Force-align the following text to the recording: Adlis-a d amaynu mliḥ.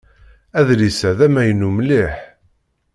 Adlis-a 0.59 1.11
d 1.17 1.19
amaynu 1.25 1.69
mliḥ. 1.75 2.13